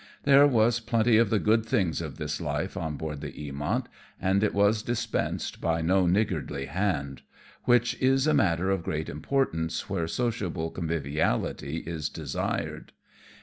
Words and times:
There 0.23 0.47
was 0.47 0.79
plenty 0.79 1.19
of 1.19 1.29
the 1.29 1.37
good 1.37 1.63
things 1.63 2.01
of 2.01 2.17
this 2.17 2.41
life 2.41 2.75
on 2.75 2.97
board 2.97 3.21
the 3.21 3.33
Eamont, 3.33 3.85
and 4.19 4.43
it 4.43 4.51
was 4.51 4.81
dispensed 4.81 5.61
by 5.61 5.83
no 5.83 6.07
niggardly 6.07 6.65
hand, 6.65 7.21
which 7.65 7.93
is 8.01 8.25
a 8.25 8.33
matter 8.33 8.71
of 8.71 8.81
great 8.81 9.09
importance 9.09 9.91
where 9.91 10.07
sociable 10.07 10.69
NIE 10.69 10.71
WCHWANG. 10.71 10.75
43 10.75 10.81
conviviality 10.95 11.77
is 11.85 12.09
desired. 12.09 12.93